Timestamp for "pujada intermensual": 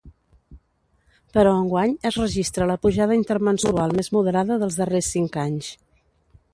2.87-3.95